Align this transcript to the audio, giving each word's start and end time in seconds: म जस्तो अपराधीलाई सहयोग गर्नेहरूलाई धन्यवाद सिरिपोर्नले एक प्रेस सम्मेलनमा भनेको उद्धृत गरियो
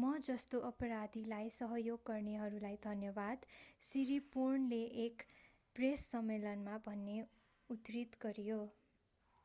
म 0.00 0.08
जस्तो 0.24 0.58
अपराधीलाई 0.70 1.52
सहयोग 1.52 2.02
गर्नेहरूलाई 2.08 2.76
धन्यवाद 2.82 3.48
सिरिपोर्नले 3.84 4.82
एक 5.06 5.26
प्रेस 5.76 6.04
सम्मेलनमा 6.10 6.76
भनेको 6.84 7.76
उद्धृत 7.76 8.20
गरियो 8.22 8.60